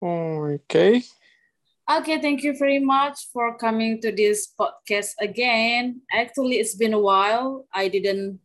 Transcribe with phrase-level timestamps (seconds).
[0.00, 1.02] Okay.
[1.90, 6.02] Okay, thank you very much for coming to this podcast again.
[6.12, 7.66] Actually, it's been a while.
[7.72, 8.38] I didn't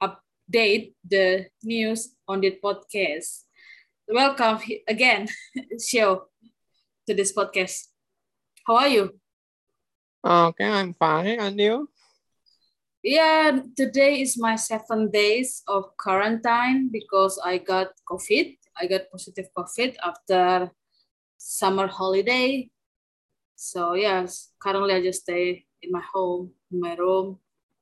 [0.00, 3.44] update the news on the podcast.
[4.08, 5.28] Welcome again,
[5.76, 6.32] show
[7.06, 7.92] to this podcast.
[8.64, 9.12] How are you?
[10.24, 11.36] Okay, I'm fine.
[11.40, 11.90] And you?
[13.02, 18.56] Yeah, today is my seven days of quarantine because I got COVID.
[18.80, 20.70] I got positive COVID after
[21.38, 22.68] summer holiday.
[23.56, 27.38] So yes, currently I just stay in my home, in my room.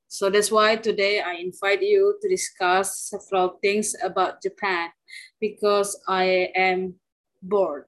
[0.07, 4.89] So that's why today I invite you to discuss several things about Japan
[5.41, 6.95] because I am
[7.41, 7.85] bored.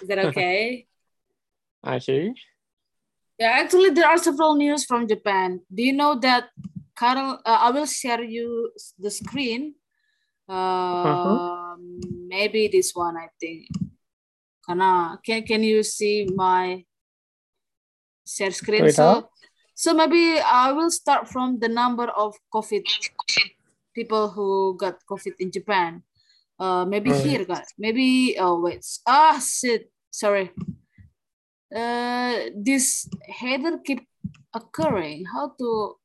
[0.00, 0.86] Is that okay?
[1.82, 2.32] I see.
[3.38, 5.60] Yeah, actually there are several news from Japan.
[5.74, 6.50] Do you know that
[6.96, 9.74] Carol, uh, I will share you the screen.
[10.48, 11.76] Uh, uh-huh.
[12.28, 13.66] Maybe this one, I think.
[14.70, 16.84] Kana, can, can you see my
[18.24, 18.84] share screen?
[18.84, 19.28] Wait so,
[19.74, 22.86] so maybe I will start from the number of COVID
[23.92, 26.04] people who got COVID in Japan.
[26.56, 27.26] Uh, maybe right.
[27.26, 27.66] here, guys.
[27.78, 28.86] Maybe, oh, wait.
[29.08, 29.90] Ah, shit.
[30.12, 30.52] Sorry.
[31.74, 34.06] Uh, this header keep
[34.54, 35.24] occurring.
[35.24, 35.96] How to...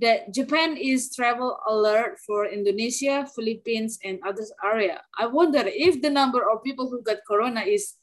[0.00, 5.02] that Japan is travel alert for Indonesia, Philippines, and other area.
[5.18, 7.94] I wonder if the number of people who got corona is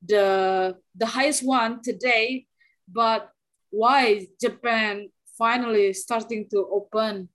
[0.00, 2.46] the the highest one today,
[2.88, 3.30] but
[3.70, 7.28] why Japan finally starting to open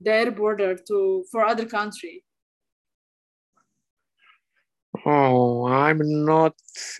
[0.00, 2.24] their border to for other country?
[5.04, 6.54] Oh, I'm not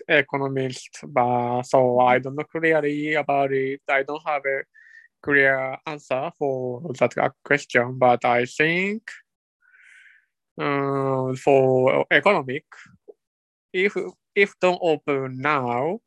[0.07, 3.81] economist, but so I don't know clearly about it.
[3.89, 4.63] I don't have a
[5.21, 9.03] clear answer for that question, but I think
[10.59, 12.65] uh, for economic,
[13.73, 13.95] if
[14.35, 15.99] if don't open now,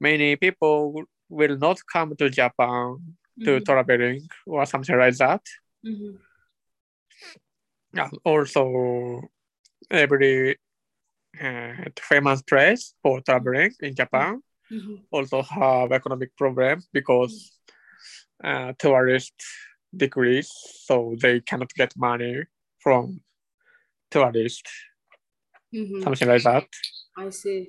[0.00, 3.64] many people will not come to Japan to mm -hmm.
[3.64, 5.42] traveling or something like that.
[5.84, 6.16] Mm-hmm.
[8.24, 9.22] also,
[9.90, 10.58] every
[11.42, 14.96] uh, famous place for traveling in Japan mm-hmm.
[15.10, 17.52] also have economic problems because
[18.44, 19.46] uh, tourists
[19.96, 20.50] decrease,
[20.84, 22.44] so they cannot get money
[22.78, 23.20] from
[24.10, 24.70] tourists.
[25.74, 26.02] Mm-hmm.
[26.02, 26.66] Something like that.
[27.16, 27.68] I see.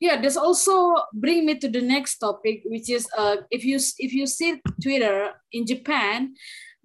[0.00, 4.12] Yeah, this also bring me to the next topic, which is uh, if you if
[4.12, 6.34] you see Twitter in Japan,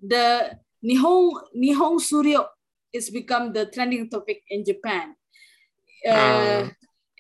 [0.02, 2.48] the Nihon Nihon Shuryo
[2.94, 5.16] is become the trending topic in Japan.
[6.06, 6.70] Uh, uh.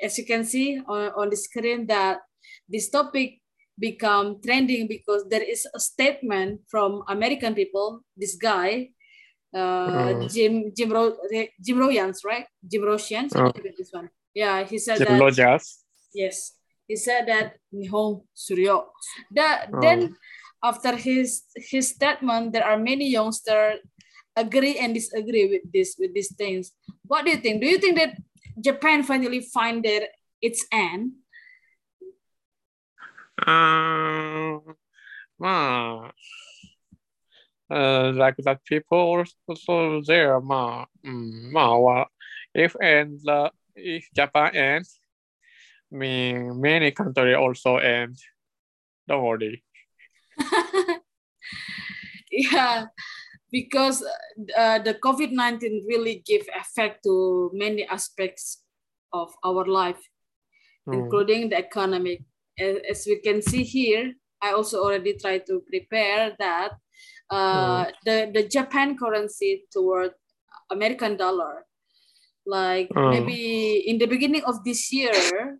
[0.01, 2.19] As you can see on, on the screen, that
[2.69, 3.41] this topic
[3.79, 8.01] become trending because there is a statement from American people.
[8.15, 8.89] This guy,
[9.53, 10.27] uh, uh.
[10.27, 11.17] Jim Jim Ro,
[11.61, 12.45] Jim Rogers, right?
[12.61, 13.33] Jim Rogers.
[13.33, 13.51] Uh.
[14.37, 15.57] Yeah, he said that.
[16.13, 16.53] Yes,
[16.85, 18.93] he said that Nihon Shuryo.
[19.33, 19.81] That uh.
[19.81, 20.13] then
[20.61, 23.81] after his his statement, there are many youngsters
[24.37, 26.71] agree and disagree with this with these things.
[27.09, 27.61] What do you think?
[27.61, 28.13] Do you think that
[28.61, 30.05] Japan finally find their
[30.39, 31.17] its end?
[33.41, 34.61] Um,
[35.41, 36.13] well,
[37.73, 42.05] uh, like that people also there, ma, um, ma,
[42.53, 43.66] if and uh, if
[44.15, 44.99] Japan ends,
[45.91, 48.17] mean many country also end.
[49.07, 49.63] Don't worry.
[52.31, 52.85] yeah
[53.51, 54.03] because
[54.57, 58.63] uh, the COVID-19 really give effect to many aspects
[59.13, 59.99] of our life,
[60.87, 60.93] mm.
[60.93, 62.23] including the economic.
[62.59, 66.71] As, we can see here, I also already tried to prepare that
[67.29, 67.91] uh, mm.
[68.03, 70.11] the, the Japan currency toward
[70.71, 71.65] American dollar,
[72.47, 73.11] like mm.
[73.11, 75.59] maybe in the beginning of this year,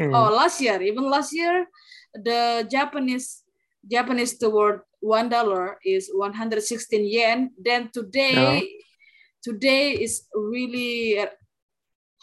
[0.00, 0.08] mm.
[0.08, 1.66] or last year, even last year,
[2.14, 3.44] the Japanese
[3.84, 7.50] Japanese toward one dollar is 116 yen.
[7.60, 8.66] Then today,
[9.42, 11.20] today is really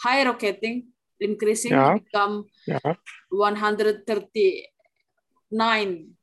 [0.02, 0.88] high rocketing,
[1.20, 1.94] increasing yeah.
[2.00, 2.96] become yeah.
[3.30, 4.66] 139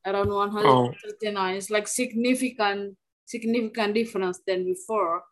[0.05, 1.55] around 139.
[1.55, 1.57] Oh.
[1.57, 2.97] It's like significant
[3.27, 5.23] significant difference than before.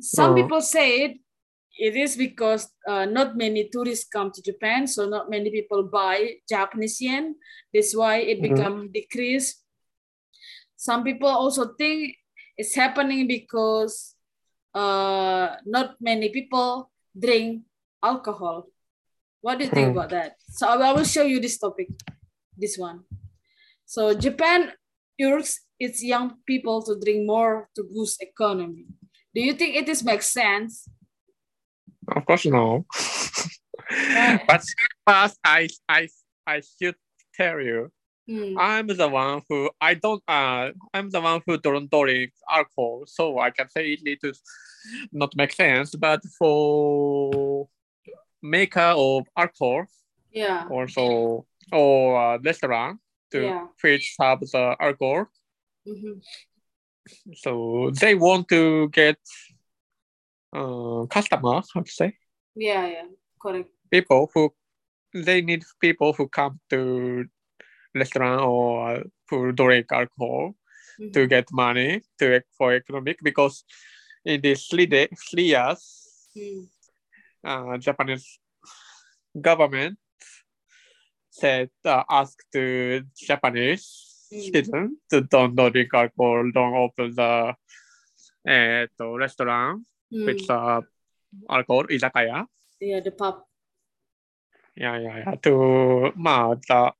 [0.00, 0.34] Some oh.
[0.34, 1.20] people say
[1.78, 6.36] it is because uh, not many tourists come to Japan, so not many people buy
[6.48, 7.36] Japanese yen.
[7.72, 8.54] That's why it mm-hmm.
[8.54, 9.62] become decreased.
[10.76, 12.16] Some people also think
[12.56, 14.14] it's happening because
[14.74, 17.62] uh, not many people drink
[18.02, 18.66] alcohol.
[19.40, 19.92] What do you think mm.
[19.92, 20.36] about that?
[20.50, 21.88] So I will show you this topic,
[22.56, 23.04] this one.
[23.84, 24.72] So Japan
[25.20, 28.86] urges its young people to drink more to boost economy.
[29.34, 30.88] Do you think it is makes sense?
[32.08, 32.86] Of course, no.
[34.48, 34.62] but
[35.06, 36.08] first, I, I,
[36.46, 36.96] I should
[37.34, 37.90] tell you,
[38.28, 38.56] mm.
[38.58, 40.22] I'm the one who I don't.
[40.26, 44.32] Uh, I'm the one who don't drink alcohol, so I can say it to
[45.12, 45.94] not make sense.
[45.94, 47.68] But for
[48.42, 49.86] maker of alcohol,
[50.32, 53.00] yeah, also or uh, restaurant
[53.32, 53.66] to yeah.
[53.80, 55.26] which have the alcohol.
[55.86, 56.18] Mm-hmm.
[57.34, 59.18] So they want to get
[60.56, 62.16] uh, customer, how to say?
[62.54, 63.08] Yeah, yeah,
[63.40, 63.68] correct.
[63.90, 64.52] People who
[65.12, 67.24] they need people who come to
[67.94, 70.54] restaurant or who drink alcohol
[71.00, 71.12] mm-hmm.
[71.12, 73.64] to get money to for economic because
[74.24, 75.80] in these three day, three years,
[76.36, 76.66] mm.
[77.44, 78.40] uh, Japanese
[79.40, 79.96] government
[81.30, 84.42] said uh, asked to Japanese mm.
[84.42, 87.54] citizens to don't drink alcohol, don't open the
[88.48, 90.25] uh, restaurant mm.
[90.25, 90.81] with uh,
[91.49, 92.45] alcohol, izakaya.
[92.79, 93.43] Yeah, the pub.
[94.75, 95.37] Yeah, yeah, yeah.
[95.41, 96.93] To, まあ, the,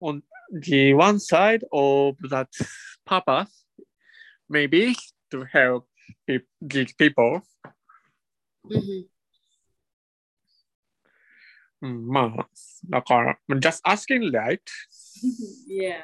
[0.00, 0.22] on
[0.52, 2.48] the one side of that
[3.04, 3.64] purpose,
[4.48, 4.94] maybe
[5.30, 5.86] to help
[6.26, 7.42] pe- these people.
[8.70, 9.08] Mm-hmm.
[11.80, 12.48] うん、まあ、
[12.88, 14.60] だから、just asking right?
[15.68, 16.02] yeah.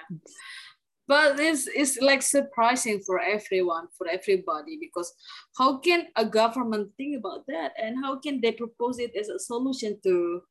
[1.09, 5.11] but this is like surprising for everyone for everybody because
[5.57, 7.73] how can a government think about that?
[7.81, 10.41] And how can they propose it as a solution to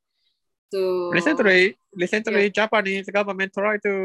[0.75, 2.49] to recently recently yeah.
[2.61, 3.97] japanese government tried to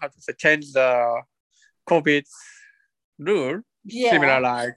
[0.00, 1.20] how to say change the
[1.82, 2.22] covid
[3.18, 4.12] rule yeah.
[4.12, 4.74] similar like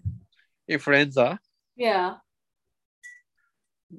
[0.68, 1.38] influenza.
[1.75, 2.16] Yeah.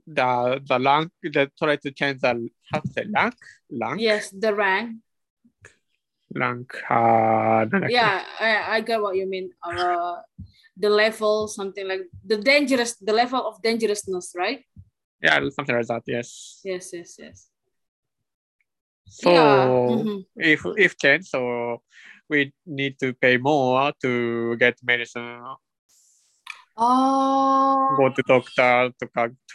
[0.07, 3.35] The the rank they try to change the how to say rank
[3.71, 4.99] rank yes the rank
[6.37, 7.67] Langka.
[7.89, 9.51] Yeah, I, I get what you mean.
[9.65, 10.17] Uh,
[10.77, 14.61] the level, something like the dangerous, the level of dangerousness, right?
[15.23, 16.03] Yeah, something like that.
[16.07, 16.61] Yes.
[16.65, 17.49] Yes, yes, yes.
[19.09, 19.67] So yeah.
[19.67, 20.19] mm-hmm.
[20.37, 21.81] if if can, so
[22.29, 25.41] we need to pay more to get medicine.
[26.77, 27.95] Oh.
[27.97, 29.07] Go to doctor to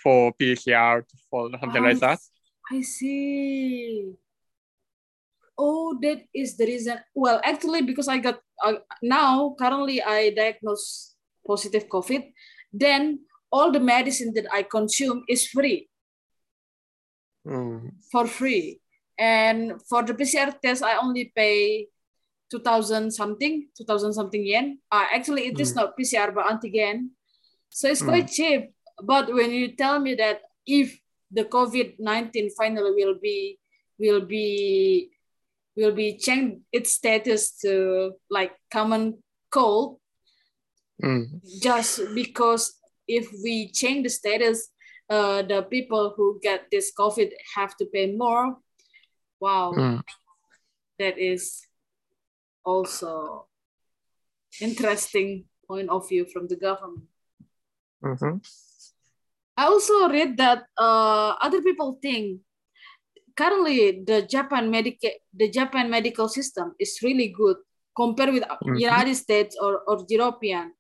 [0.01, 2.19] for PCR for something like that.
[2.71, 4.15] I see
[5.61, 11.13] oh that is the reason well actually because i got uh, now currently i diagnose
[11.45, 12.33] positive covid
[12.73, 13.19] then
[13.51, 15.87] all the medicine that i consume is free
[17.45, 17.91] mm.
[18.11, 18.81] for free
[19.19, 21.87] and for the pcr test i only pay
[22.49, 25.61] 2000 something 2000 something yen uh, actually it mm.
[25.61, 27.09] is not pcr but antigen
[27.69, 28.35] so it's quite mm.
[28.35, 30.97] cheap but when you tell me that if
[31.29, 33.57] the covid-19 finally will be
[33.99, 35.11] will be
[35.75, 39.17] will be change its status to like common
[39.51, 39.99] cold
[41.03, 41.25] mm.
[41.61, 44.69] just because if we change the status
[45.09, 48.57] uh, the people who get this covid have to pay more
[49.39, 50.01] wow mm.
[50.99, 51.67] that is
[52.65, 53.47] also
[54.59, 57.07] interesting point of view from the government
[58.03, 58.37] mm-hmm.
[59.57, 62.41] i also read that uh, other people think
[63.35, 67.57] currently the Japan medical the Japan medical system is really good
[67.95, 68.75] compared with mm-hmm.
[68.75, 70.73] United States or, or European.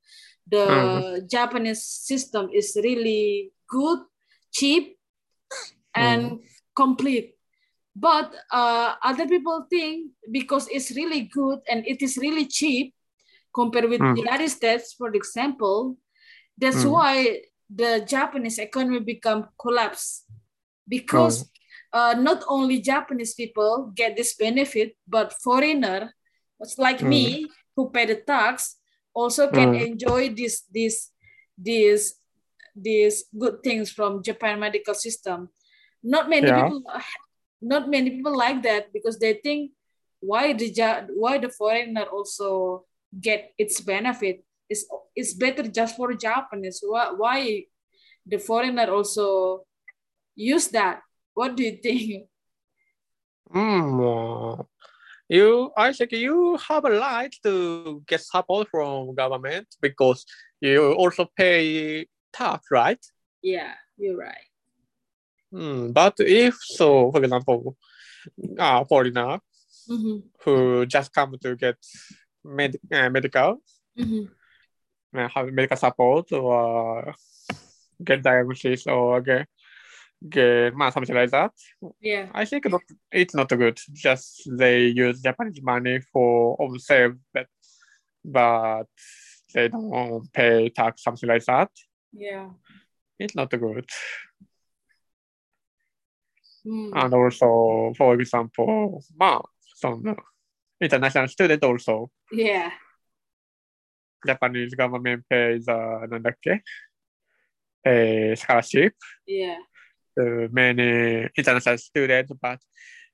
[0.47, 1.27] The mm-hmm.
[1.27, 3.99] Japanese system is really good,
[4.51, 4.97] cheap,
[5.95, 6.45] and mm-hmm.
[6.75, 7.35] complete.
[7.95, 12.95] but uh, other people think because it's really good and it is really cheap
[13.53, 14.17] compared with mm.
[14.17, 15.97] United States, for example,
[16.57, 16.91] that's mm.
[16.91, 17.41] why
[17.73, 20.23] the Japanese economy become collapse
[20.87, 21.47] because oh.
[21.93, 26.13] Uh, not only Japanese people get this benefit, but foreigner,
[26.77, 27.07] like mm.
[27.07, 28.77] me who pay the tax,
[29.13, 29.85] also can mm.
[29.87, 31.11] enjoy this this
[31.57, 32.15] this
[32.75, 35.49] these good things from Japan medical system.
[36.03, 36.63] Not many yeah.
[36.63, 36.83] people,
[37.61, 39.71] not many people like that because they think
[40.19, 40.71] why the
[41.15, 42.85] why the foreigner also
[43.19, 44.45] get its benefit.
[44.69, 46.79] It's, it's better just for Japanese.
[46.85, 47.65] Why, why
[48.25, 49.65] the foreigner also
[50.35, 51.01] use that?
[51.33, 52.27] What do you think?
[53.53, 54.65] Mm,
[55.27, 60.25] you, I think you have a right to get support from government because
[60.61, 62.99] you also pay tax, right?
[63.41, 64.47] Yeah, you're right.
[65.53, 67.75] Mm, but if so, for example,
[68.57, 69.39] uh, foreigner
[69.89, 70.17] mm-hmm.
[70.43, 71.75] who just come to get
[72.43, 73.61] med- uh, medical,
[73.97, 75.17] mm-hmm.
[75.17, 77.13] uh, have medical support or
[78.03, 79.47] get diagnosis or get
[80.28, 81.52] get something like that.
[82.00, 83.78] Yeah, I think not, it's not good.
[83.92, 87.46] Just they use Japanese money for themselves, but
[88.24, 88.86] but
[89.54, 91.70] they don't pay tax something like that.
[92.12, 92.50] Yeah,
[93.18, 93.88] it's not good.
[96.66, 96.90] Mm.
[96.94, 99.42] And also, for example, まあ、
[99.76, 100.16] その
[100.80, 102.10] international student also.
[102.32, 102.70] Yeah.
[104.26, 106.62] Japanese government pays uh, なんだっけ
[107.84, 108.94] a scholarship
[109.26, 109.58] yeah.
[110.17, 112.59] to many international students, but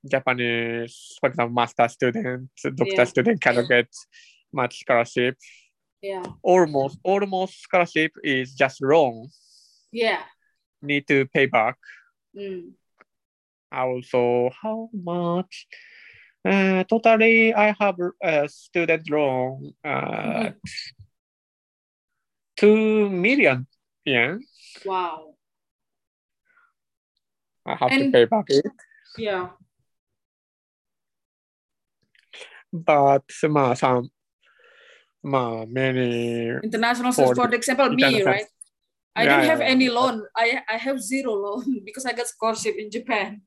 [0.09, 3.03] Japanese, for example, master student, doctor yeah.
[3.03, 3.87] student cannot get
[4.53, 5.35] much scholarship.
[6.01, 6.23] Yeah.
[6.43, 9.27] Almost, almost scholarship is just loan.
[9.91, 10.21] Yeah.
[10.81, 11.75] Need to pay back.
[12.37, 12.71] Mm.
[13.71, 15.67] Also, how much?
[16.45, 19.73] Uh, totally, I have a student loan.
[19.83, 20.49] Uh, mm-hmm.
[22.55, 23.67] two million
[24.05, 24.41] yen.
[24.85, 25.33] Wow.
[27.67, 28.65] I have and, to pay back it.
[29.17, 29.49] Yeah.
[32.71, 34.09] But some, some
[35.23, 38.45] many international for, for example me right
[39.17, 39.97] I yeah, don't have yeah, any yeah.
[39.97, 40.21] loan.
[40.37, 43.41] I I have zero loan because I got scholarship in Japan.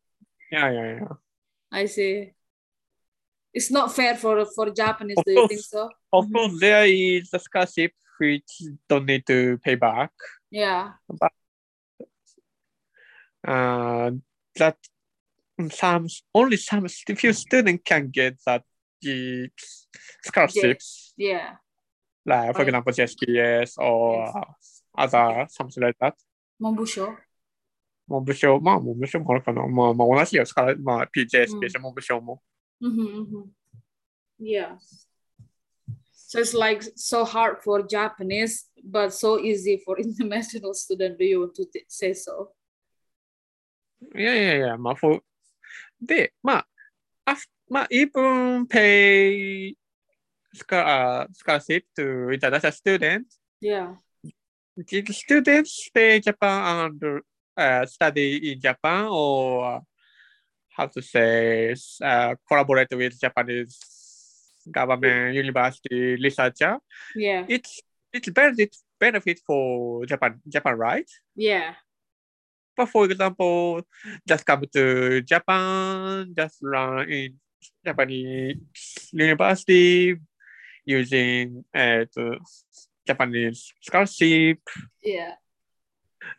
[0.50, 1.14] Yeah, yeah, yeah.
[1.70, 2.34] I see.
[3.54, 5.18] It's not fair for for Japanese.
[5.18, 5.88] Of do course, you think so?
[6.12, 8.50] Of course, there is a scholarship which
[8.88, 10.10] don't need to pay back.
[10.50, 10.98] Yeah.
[11.06, 11.30] But
[13.47, 14.11] uh,
[14.55, 14.77] that
[15.71, 18.63] some only some few students can get that
[19.01, 19.49] the
[20.23, 21.13] scholarships.
[21.17, 21.55] Yeah.
[22.25, 24.81] Like for example, JSPS or yes.
[24.97, 26.15] other something like that.
[26.57, 27.17] 文部省
[28.07, 29.65] 文部省、まあ文部省もあるかな。
[29.67, 30.43] まあまあ同じよ。
[30.83, 32.41] まあ PJSPS、文部省も。
[32.81, 33.43] Mm-hmm, mm-hmm.
[34.39, 34.77] Yeah.
[36.11, 41.17] So it's like so hard for Japanese, but so easy for international student.
[41.17, 42.51] Do you want to say so?
[44.15, 45.21] いやいやいや、まあ、for
[46.01, 46.67] で、まあ、
[47.25, 47.35] あ
[47.69, 49.75] まあ、even pay
[50.53, 53.39] scholar, scholarship to international students.
[53.61, 53.95] Yeah.
[54.77, 57.21] Did students stay Japan and
[57.57, 59.81] uh, study in Japan or
[60.75, 63.79] how to say uh, collaborate with Japanese
[64.69, 66.77] government university researcher.
[67.15, 67.45] Yeah.
[67.47, 67.81] It's
[68.11, 71.09] it's benefit benefit for Japan Japan, right?
[71.35, 71.75] Yeah.
[72.80, 73.84] But for example,
[74.24, 77.36] just come to Japan, just learn in
[77.84, 78.56] Japanese
[79.12, 80.16] university
[80.86, 82.08] using uh,
[83.06, 84.64] Japanese scholarship.
[85.04, 85.36] Yeah.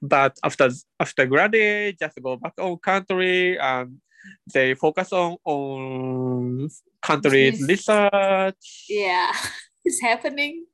[0.02, 4.02] But after after graduate, just go back home country and
[4.50, 6.70] they focus on on
[7.06, 8.90] countries research.
[8.90, 9.30] Yeah,
[9.86, 10.66] it's happening.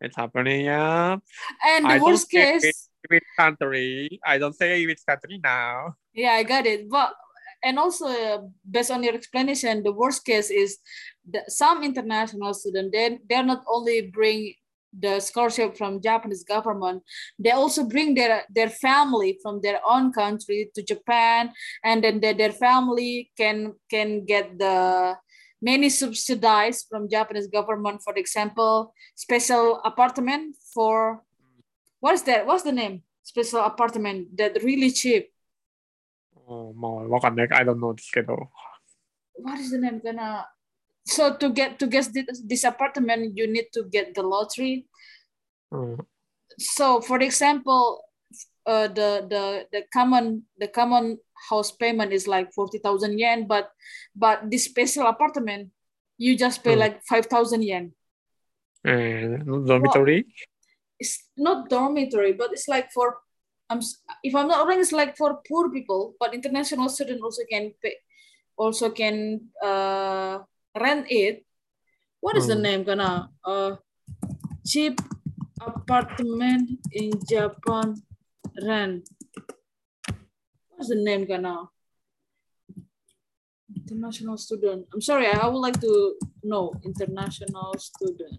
[0.00, 1.16] It's happening, yeah.
[1.64, 4.20] And the I worst case, which country?
[4.24, 5.94] I don't say which country now.
[6.12, 6.88] Yeah, I got it.
[6.88, 7.14] But
[7.62, 10.78] and also uh, based on your explanation, the worst case is
[11.30, 14.54] that some international students they they're not only bring
[14.98, 17.02] the scholarship from Japanese government,
[17.38, 21.52] they also bring their, their family from their own country to Japan,
[21.84, 25.16] and then their, their family can can get the
[25.60, 28.00] many subsidized from Japanese government.
[28.02, 31.22] For example, special apartment for
[32.00, 32.46] what is that?
[32.46, 33.02] What's the name?
[33.22, 35.30] Special apartment that really cheap.
[36.48, 36.72] Oh,
[37.52, 38.10] I don't know this
[39.34, 40.00] What is the name?
[40.02, 40.46] Gonna
[41.04, 44.84] so to get to get this, this apartment you need to get the lottery
[45.72, 45.96] mm.
[46.58, 48.04] so for example
[48.66, 51.16] uh, the the the common the common
[51.48, 53.70] house payment is like 40,000 yen, but
[54.14, 55.70] but this special apartment,
[56.18, 56.78] you just pay mm.
[56.78, 57.92] like 5,000 yen.
[58.84, 60.26] And dormitory?
[60.26, 60.47] Well,
[60.98, 63.18] it's not dormitory, but it's like for,
[63.70, 63.80] I'm,
[64.22, 67.96] if I'm not wrong, it's like for poor people, but international student also can pay,
[68.56, 70.38] also can uh,
[70.78, 71.44] rent it.
[72.20, 72.48] What is mm.
[72.48, 72.62] the hmm.
[72.62, 73.30] name, Kana?
[73.44, 73.76] Uh,
[74.66, 75.00] cheap
[75.60, 77.94] apartment in Japan
[78.66, 79.08] rent
[80.78, 81.68] what's the name Gana?
[83.76, 84.86] International student.
[84.94, 86.14] I'm sorry, I would like to
[86.44, 88.38] know international student.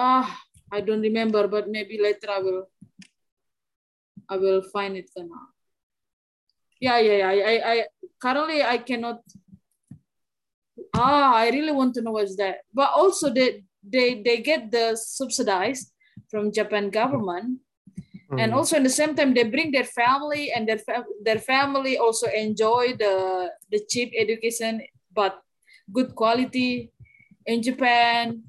[0.00, 0.24] Ah,
[0.72, 2.64] I don't remember, but maybe later I will
[4.28, 5.40] I will find it Gana.
[6.80, 7.48] Yeah, yeah, yeah.
[7.52, 7.76] I, I
[8.16, 9.20] currently I cannot
[10.96, 12.64] ah, I really want to know what's that.
[12.72, 15.92] But also they they they get the subsidized
[16.30, 17.60] from Japan government
[18.30, 18.40] Mm.
[18.40, 21.98] And also in the same time, they bring their family and their, fa- their family
[21.98, 25.42] also enjoy the, the cheap education, but
[25.92, 26.92] good quality.
[27.46, 28.44] In Japan,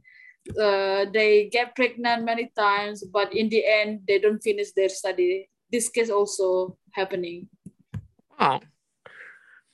[0.58, 5.50] uh, they get pregnant many times, but in the end, they don't finish their study.
[5.72, 7.48] This case also happening.
[8.40, 8.62] Wow.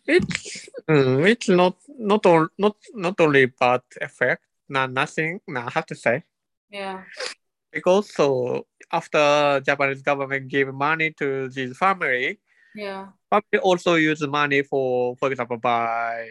[0.05, 4.43] It's mm, it's not not all not not only bad effect.
[4.69, 5.39] Not nothing.
[5.48, 6.24] No, I have to say.
[6.69, 7.03] Yeah.
[7.72, 12.39] Because so after Japanese government give money to this family,
[12.75, 16.29] yeah, family also use money for, for example, buy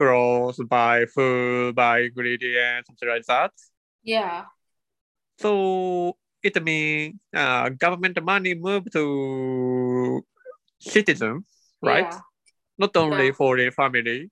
[0.00, 3.52] clothes, by food, by ingredients, something like that.
[4.02, 4.44] Yeah.
[5.38, 10.24] So it means uh, government money move to
[10.80, 11.44] citizens,
[11.82, 12.08] right?
[12.08, 12.20] Yeah.
[12.78, 13.36] Not only yeah.
[13.36, 14.30] for the family,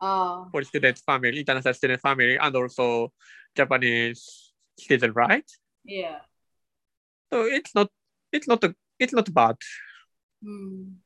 [0.00, 3.12] uh, for student family, international student family, and also
[3.54, 5.46] Japanese citizen, right?
[5.84, 6.18] Yeah.
[7.32, 7.88] So it's not
[8.32, 9.56] it's not a, it's not bad.
[10.42, 10.98] Hmm.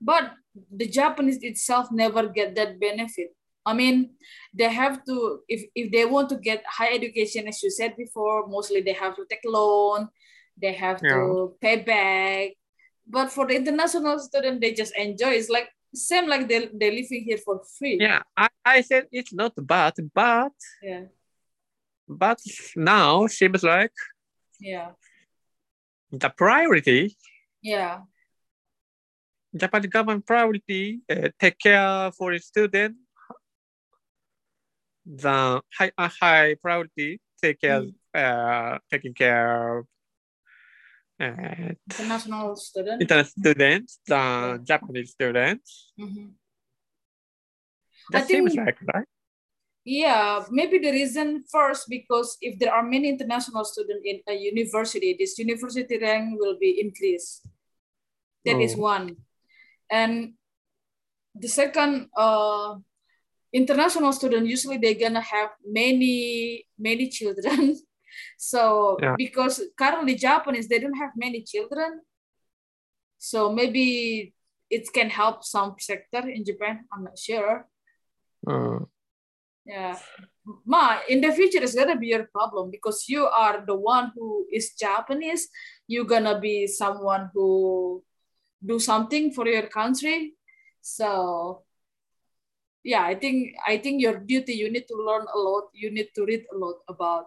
[0.00, 0.32] But
[0.70, 3.34] the Japanese itself never get that benefit.
[3.64, 4.10] I mean,
[4.54, 8.46] they have to if if they want to get high education, as you said before,
[8.46, 10.08] mostly they have to take loan,
[10.56, 11.14] they have yeah.
[11.14, 12.52] to pay back.
[13.08, 15.30] But for the international student, they just enjoy.
[15.30, 17.98] It's like same like they they're living here for free.
[18.00, 21.10] Yeah, I, I said it's not bad, but yeah
[22.08, 22.40] but
[22.76, 23.92] now seems like
[24.60, 24.90] yeah
[26.12, 27.16] the priority
[27.62, 28.00] yeah
[29.56, 32.96] Japanese government priority uh, take care for the student
[35.04, 37.94] the high uh, high priority take care mm.
[38.14, 39.86] uh, taking care of
[41.20, 44.58] uh, international students international students the yeah.
[44.64, 46.26] Japanese students mm-hmm.
[48.10, 49.06] that I seems think, like right
[49.86, 55.14] yeah, maybe the reason first because if there are many international students in a university,
[55.16, 57.46] this university rank will be increased.
[58.44, 58.60] That oh.
[58.60, 59.16] is one.
[59.90, 60.34] And
[61.34, 62.76] the second, uh,
[63.52, 67.76] international student usually they're gonna have many many children.
[68.38, 69.14] so yeah.
[69.16, 72.00] because currently Japanese they don't have many children,
[73.18, 74.34] so maybe
[74.70, 76.84] it can help some sector in Japan.
[76.92, 77.68] I'm not sure.
[78.46, 78.80] Uh
[79.66, 79.98] yeah
[80.64, 84.46] ma in the future it's gonna be your problem because you are the one who
[84.52, 85.48] is japanese
[85.88, 88.02] you're gonna be someone who
[88.64, 90.34] do something for your country.
[90.80, 91.66] So
[92.86, 95.64] yeah i think i think your duty you need to learn a lot.
[95.74, 97.26] You need to read a lot about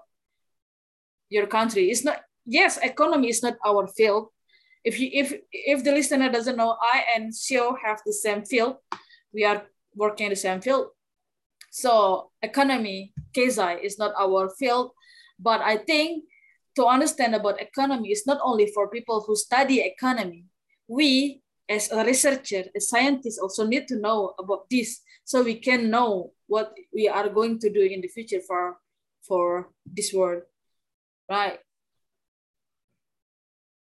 [1.29, 1.91] your country.
[1.91, 4.31] It's not yes economy is not our field.
[4.83, 8.77] If you if if the listener doesn't know i and Shio have the same field.
[9.33, 10.95] We are working in the same field.
[11.69, 14.91] So economy, Keizai is not our field,
[15.37, 16.23] but I think
[16.77, 20.45] to understand about economy is not only for people who study economy.
[20.89, 25.89] We as a researcher, as scientists also need to know about this so we can
[25.89, 28.77] know what we are going to do in the future for,
[29.21, 30.41] for this world,
[31.29, 31.59] right?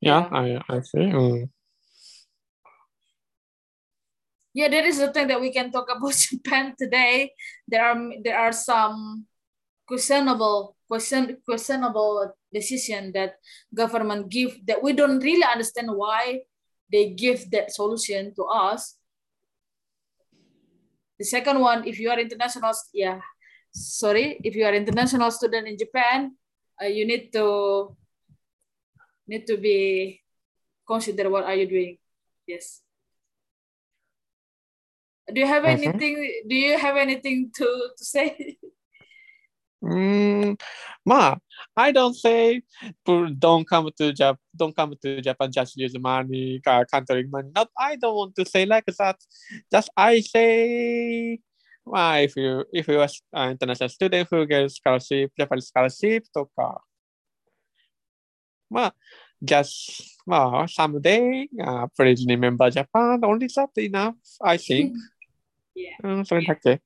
[0.01, 0.63] Yeah, yeah.
[0.69, 0.99] I, I see.
[0.99, 1.49] Mm
[4.55, 7.33] yeah that is the thing that we can talk about japan today
[7.69, 9.27] there are there are some
[9.87, 13.35] questionable question questionable decision that
[13.75, 16.41] government give that we don't really understand why
[16.93, 18.97] they give that solution to us
[21.19, 23.21] the second one if you are international yeah
[23.71, 26.35] sorry if you are international student in japan
[26.83, 27.95] uh, you need to
[29.27, 30.21] need to be
[30.87, 31.97] consider what are you doing
[32.47, 32.83] yes
[35.33, 36.43] do you have anything?
[36.49, 38.59] Do you have anything to to say?
[39.84, 40.60] Mm,
[41.06, 41.36] ma,
[41.78, 42.64] I don't say
[43.06, 44.40] don't come to Japan.
[44.56, 45.52] Don't come to Japan.
[45.52, 47.52] Just use money, uh, country money.
[47.54, 47.70] Not.
[47.78, 49.18] I don't want to say like that.
[49.72, 51.40] Just I say,
[51.86, 56.82] well, if you if you are an international student who gets scholarship, Japanese scholarship, とか。
[58.68, 58.96] まあ、
[59.44, 63.20] just まあ someday, uh, please remember Japan.
[63.22, 64.94] Only that enough, I think.
[65.76, 65.96] yeah.
[66.04, 66.82] うん、それだけ。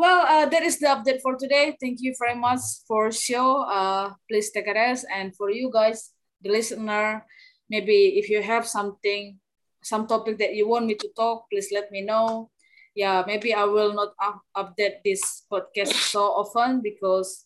[0.00, 1.76] Well, uh, that is the update for today.
[1.76, 3.68] Thank you very much for show.
[3.68, 5.04] Uh, please take a rest.
[5.12, 7.26] And for you guys, the listener,
[7.68, 9.36] maybe if you have something,
[9.84, 12.48] some topic that you want me to talk, please let me know.
[12.96, 17.44] Yeah, maybe I will not up- update this podcast so often because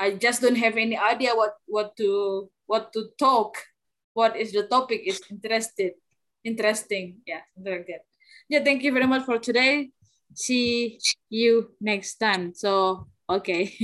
[0.00, 3.60] I just don't have any idea what what to what to talk.
[4.16, 5.92] What is the topic is interested,
[6.40, 7.20] interesting.
[7.28, 8.08] Yeah, like that.
[8.48, 9.92] Yeah, thank you very much for today
[10.34, 10.98] see
[11.30, 12.54] you next time.
[12.54, 13.74] So, okay.